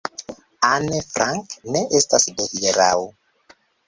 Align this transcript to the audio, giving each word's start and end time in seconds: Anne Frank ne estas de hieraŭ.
Anne 0.69 1.01
Frank 1.09 1.45
ne 1.75 1.83
estas 1.99 2.25
de 2.39 2.47
hieraŭ. 2.55 2.97